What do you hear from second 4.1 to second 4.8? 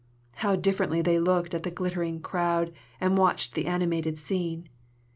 scene!